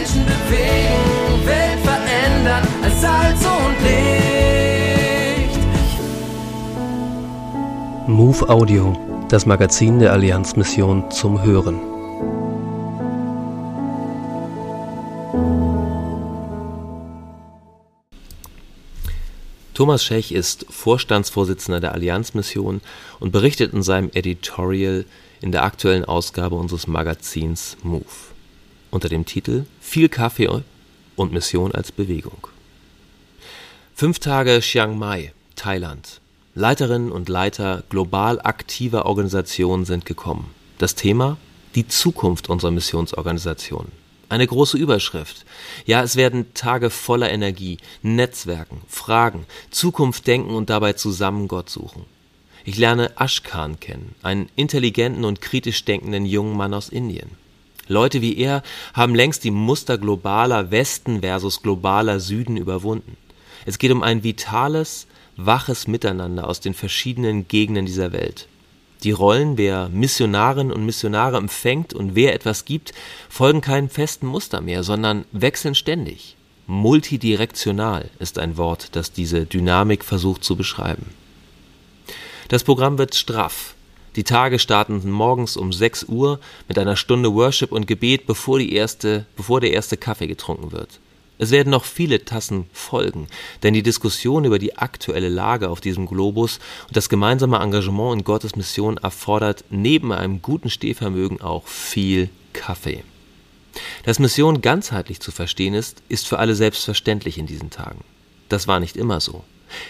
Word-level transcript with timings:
Menschen 0.00 0.24
bewegen, 0.24 1.44
Welt 1.44 1.78
verändern 1.84 2.66
als 2.82 3.00
Salz 3.02 3.44
und 3.44 3.76
Licht. 3.84 5.58
Move 8.08 8.48
Audio, 8.48 8.96
das 9.28 9.44
Magazin 9.44 9.98
der 9.98 10.14
Allianzmission 10.14 11.10
zum 11.10 11.42
Hören. 11.42 11.78
Thomas 19.74 20.02
Schech 20.02 20.32
ist 20.32 20.64
Vorstandsvorsitzender 20.70 21.80
der 21.80 21.92
Allianzmission 21.92 22.80
und 23.18 23.32
berichtet 23.32 23.74
in 23.74 23.82
seinem 23.82 24.08
Editorial 24.14 25.04
in 25.42 25.52
der 25.52 25.64
aktuellen 25.64 26.06
Ausgabe 26.06 26.56
unseres 26.56 26.86
Magazins 26.86 27.76
Move 27.82 28.29
unter 28.90 29.08
dem 29.08 29.24
Titel 29.24 29.64
Viel 29.80 30.08
Kaffee 30.08 30.62
und 31.16 31.32
Mission 31.32 31.72
als 31.72 31.92
Bewegung. 31.92 32.48
Fünf 33.94 34.18
Tage 34.18 34.60
Chiang 34.60 34.98
Mai, 34.98 35.32
Thailand. 35.56 36.20
Leiterinnen 36.54 37.12
und 37.12 37.28
Leiter 37.28 37.84
global 37.90 38.40
aktiver 38.40 39.06
Organisationen 39.06 39.84
sind 39.84 40.04
gekommen. 40.04 40.54
Das 40.78 40.94
Thema? 40.94 41.36
Die 41.74 41.86
Zukunft 41.86 42.48
unserer 42.48 42.70
Missionsorganisation. 42.70 43.92
Eine 44.28 44.46
große 44.46 44.78
Überschrift. 44.78 45.44
Ja, 45.86 46.02
es 46.02 46.16
werden 46.16 46.54
Tage 46.54 46.90
voller 46.90 47.30
Energie, 47.30 47.78
Netzwerken, 48.02 48.80
Fragen, 48.88 49.44
Zukunft 49.70 50.26
denken 50.26 50.54
und 50.54 50.70
dabei 50.70 50.92
zusammen 50.94 51.48
Gott 51.48 51.68
suchen. 51.68 52.04
Ich 52.64 52.78
lerne 52.78 53.18
Ashkan 53.18 53.80
kennen, 53.80 54.14
einen 54.22 54.48
intelligenten 54.54 55.24
und 55.24 55.40
kritisch 55.40 55.84
denkenden 55.84 56.26
jungen 56.26 56.56
Mann 56.56 56.74
aus 56.74 56.88
Indien. 56.88 57.30
Leute 57.90 58.22
wie 58.22 58.38
er 58.38 58.62
haben 58.94 59.16
längst 59.16 59.42
die 59.42 59.50
Muster 59.50 59.98
globaler 59.98 60.70
Westen 60.70 61.22
versus 61.22 61.60
globaler 61.60 62.20
Süden 62.20 62.56
überwunden. 62.56 63.16
Es 63.66 63.78
geht 63.78 63.90
um 63.90 64.04
ein 64.04 64.22
vitales, 64.22 65.08
waches 65.36 65.88
Miteinander 65.88 66.46
aus 66.46 66.60
den 66.60 66.72
verschiedenen 66.72 67.48
Gegenden 67.48 67.86
dieser 67.86 68.12
Welt. 68.12 68.46
Die 69.02 69.10
Rollen, 69.10 69.58
wer 69.58 69.88
Missionarinnen 69.88 70.72
und 70.72 70.86
Missionare 70.86 71.38
empfängt 71.38 71.92
und 71.92 72.14
wer 72.14 72.32
etwas 72.32 72.64
gibt, 72.64 72.92
folgen 73.28 73.60
keinem 73.60 73.88
festen 73.88 74.26
Muster 74.26 74.60
mehr, 74.60 74.84
sondern 74.84 75.24
wechseln 75.32 75.74
ständig. 75.74 76.36
Multidirektional 76.68 78.08
ist 78.20 78.38
ein 78.38 78.56
Wort, 78.56 78.94
das 78.94 79.10
diese 79.10 79.46
Dynamik 79.46 80.04
versucht 80.04 80.44
zu 80.44 80.54
beschreiben. 80.54 81.06
Das 82.46 82.62
Programm 82.62 82.98
wird 82.98 83.16
straff. 83.16 83.74
Die 84.16 84.24
Tage 84.24 84.58
starten 84.58 85.08
morgens 85.08 85.56
um 85.56 85.72
6 85.72 86.04
Uhr 86.04 86.40
mit 86.66 86.78
einer 86.78 86.96
Stunde 86.96 87.32
Worship 87.32 87.70
und 87.70 87.86
Gebet, 87.86 88.26
bevor, 88.26 88.58
die 88.58 88.72
erste, 88.72 89.24
bevor 89.36 89.60
der 89.60 89.72
erste 89.72 89.96
Kaffee 89.96 90.26
getrunken 90.26 90.72
wird. 90.72 90.98
Es 91.38 91.52
werden 91.52 91.70
noch 91.70 91.84
viele 91.84 92.24
Tassen 92.24 92.66
folgen, 92.72 93.28
denn 93.62 93.72
die 93.72 93.82
Diskussion 93.82 94.44
über 94.44 94.58
die 94.58 94.76
aktuelle 94.76 95.30
Lage 95.30 95.70
auf 95.70 95.80
diesem 95.80 96.06
Globus 96.06 96.58
und 96.88 96.96
das 96.96 97.08
gemeinsame 97.08 97.58
Engagement 97.58 98.18
in 98.18 98.24
Gottes 98.24 98.56
Mission 98.56 98.98
erfordert 98.98 99.64
neben 99.70 100.12
einem 100.12 100.42
guten 100.42 100.68
Stehvermögen 100.68 101.40
auch 101.40 101.66
viel 101.66 102.28
Kaffee. 102.52 103.04
Dass 104.04 104.18
Mission 104.18 104.60
ganzheitlich 104.60 105.20
zu 105.20 105.30
verstehen 105.30 105.72
ist, 105.72 106.02
ist 106.08 106.28
für 106.28 106.38
alle 106.38 106.54
selbstverständlich 106.54 107.38
in 107.38 107.46
diesen 107.46 107.70
Tagen. 107.70 108.04
Das 108.48 108.66
war 108.66 108.80
nicht 108.80 108.96
immer 108.96 109.20
so. 109.20 109.44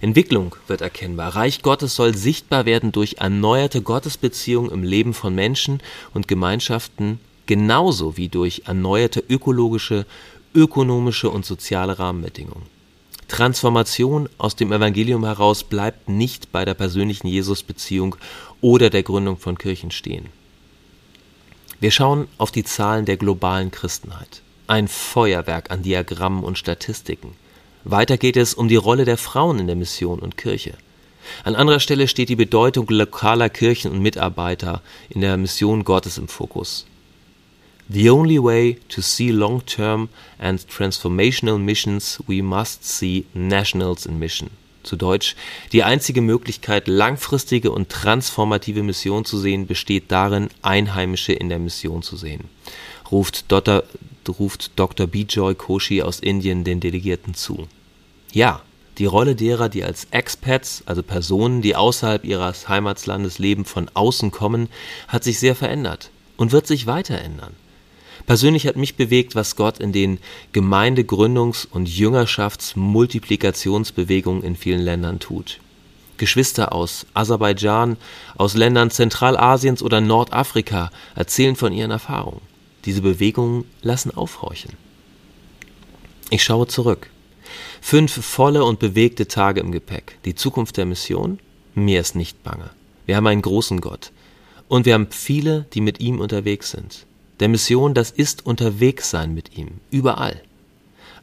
Entwicklung 0.00 0.56
wird 0.66 0.80
erkennbar. 0.80 1.36
Reich 1.36 1.62
Gottes 1.62 1.94
soll 1.94 2.14
sichtbar 2.14 2.66
werden 2.66 2.92
durch 2.92 3.16
erneuerte 3.18 3.82
Gottesbeziehungen 3.82 4.70
im 4.70 4.82
Leben 4.82 5.14
von 5.14 5.34
Menschen 5.34 5.80
und 6.14 6.28
Gemeinschaften, 6.28 7.20
genauso 7.46 8.16
wie 8.16 8.28
durch 8.28 8.62
erneuerte 8.66 9.22
ökologische, 9.28 10.06
ökonomische 10.54 11.30
und 11.30 11.44
soziale 11.44 11.98
Rahmenbedingungen. 11.98 12.66
Transformation 13.28 14.28
aus 14.38 14.54
dem 14.54 14.72
Evangelium 14.72 15.24
heraus 15.24 15.64
bleibt 15.64 16.08
nicht 16.08 16.52
bei 16.52 16.64
der 16.64 16.74
persönlichen 16.74 17.26
Jesusbeziehung 17.26 18.16
oder 18.60 18.88
der 18.88 19.02
Gründung 19.02 19.36
von 19.36 19.58
Kirchen 19.58 19.90
stehen. 19.90 20.26
Wir 21.80 21.90
schauen 21.90 22.28
auf 22.38 22.52
die 22.52 22.64
Zahlen 22.64 23.04
der 23.04 23.16
globalen 23.16 23.70
Christenheit. 23.70 24.42
Ein 24.66 24.88
Feuerwerk 24.88 25.70
an 25.70 25.82
Diagrammen 25.82 26.42
und 26.42 26.56
Statistiken. 26.58 27.34
Weiter 27.88 28.16
geht 28.16 28.36
es 28.36 28.52
um 28.52 28.66
die 28.66 28.74
Rolle 28.74 29.04
der 29.04 29.16
Frauen 29.16 29.60
in 29.60 29.68
der 29.68 29.76
Mission 29.76 30.18
und 30.18 30.36
Kirche. 30.36 30.74
An 31.44 31.54
anderer 31.54 31.78
Stelle 31.78 32.08
steht 32.08 32.28
die 32.28 32.34
Bedeutung 32.34 32.88
lokaler 32.88 33.48
Kirchen 33.48 33.92
und 33.92 34.00
Mitarbeiter 34.00 34.82
in 35.08 35.20
der 35.20 35.36
Mission 35.36 35.84
Gottes 35.84 36.18
im 36.18 36.26
Fokus. 36.26 36.84
The 37.88 38.10
only 38.10 38.42
way 38.42 38.78
to 38.88 39.00
see 39.00 39.30
long-term 39.30 40.08
and 40.40 40.66
transformational 40.68 41.58
missions, 41.58 42.20
we 42.26 42.42
must 42.42 42.84
see 42.84 43.24
nationals 43.34 44.04
in 44.04 44.18
mission. 44.18 44.50
Zu 44.82 44.96
Deutsch, 44.96 45.36
die 45.70 45.84
einzige 45.84 46.22
Möglichkeit, 46.22 46.88
langfristige 46.88 47.70
und 47.70 47.88
transformative 47.88 48.82
Mission 48.82 49.24
zu 49.24 49.38
sehen, 49.38 49.68
besteht 49.68 50.10
darin, 50.10 50.48
Einheimische 50.62 51.32
in 51.32 51.48
der 51.48 51.60
Mission 51.60 52.02
zu 52.02 52.16
sehen, 52.16 52.48
ruft 53.12 53.44
Dr. 53.52 53.84
ruft 54.28 54.72
Dr. 54.76 55.06
Bijoy 55.06 55.54
Koshi 55.54 56.02
aus 56.02 56.20
Indien 56.20 56.64
den 56.64 56.80
Delegierten 56.80 57.34
zu. 57.34 57.66
Ja, 58.32 58.62
die 58.98 59.06
Rolle 59.06 59.36
derer, 59.36 59.68
die 59.68 59.84
als 59.84 60.06
Expats, 60.10 60.82
also 60.86 61.02
Personen, 61.02 61.60
die 61.60 61.76
außerhalb 61.76 62.24
ihres 62.24 62.68
Heimatslandes 62.68 63.38
leben, 63.38 63.64
von 63.64 63.90
außen 63.92 64.30
kommen, 64.30 64.68
hat 65.08 65.22
sich 65.22 65.38
sehr 65.38 65.54
verändert 65.54 66.10
und 66.36 66.52
wird 66.52 66.66
sich 66.66 66.86
weiter 66.86 67.18
ändern. 67.18 67.52
Persönlich 68.24 68.66
hat 68.66 68.76
mich 68.76 68.96
bewegt, 68.96 69.34
was 69.34 69.56
Gott 69.56 69.78
in 69.78 69.92
den 69.92 70.18
Gemeindegründungs- 70.54 71.66
und 71.70 71.86
Jüngerschaftsmultiplikationsbewegungen 71.88 74.42
in 74.42 74.56
vielen 74.56 74.80
Ländern 74.80 75.20
tut. 75.20 75.60
Geschwister 76.16 76.72
aus 76.72 77.04
Aserbaidschan, 77.12 77.98
aus 78.36 78.54
Ländern 78.54 78.90
Zentralasiens 78.90 79.82
oder 79.82 80.00
Nordafrika 80.00 80.90
erzählen 81.14 81.56
von 81.56 81.74
ihren 81.74 81.90
Erfahrungen. 81.90 82.40
Diese 82.86 83.02
Bewegungen 83.02 83.64
lassen 83.82 84.10
aufhorchen. 84.10 84.72
Ich 86.30 86.42
schaue 86.42 86.66
zurück. 86.66 87.10
Fünf 87.80 88.24
volle 88.24 88.64
und 88.64 88.78
bewegte 88.78 89.28
Tage 89.28 89.60
im 89.60 89.70
Gepäck. 89.70 90.18
Die 90.24 90.34
Zukunft 90.34 90.76
der 90.76 90.86
Mission? 90.86 91.38
Mir 91.74 92.00
ist 92.00 92.16
nicht 92.16 92.42
bange. 92.42 92.70
Wir 93.04 93.16
haben 93.16 93.26
einen 93.26 93.42
großen 93.42 93.80
Gott. 93.80 94.12
Und 94.68 94.86
wir 94.86 94.94
haben 94.94 95.08
viele, 95.10 95.66
die 95.74 95.80
mit 95.80 96.00
ihm 96.00 96.20
unterwegs 96.20 96.70
sind 96.70 97.06
der 97.40 97.48
Mission, 97.48 97.94
das 97.94 98.10
ist 98.10 98.46
unterwegs 98.46 99.10
sein 99.10 99.34
mit 99.34 99.56
ihm, 99.56 99.80
überall. 99.90 100.40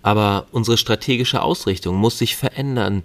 Aber 0.01 0.47
unsere 0.51 0.78
strategische 0.78 1.41
Ausrichtung 1.41 1.95
muss 1.95 2.18
sich 2.18 2.35
verändern, 2.35 3.03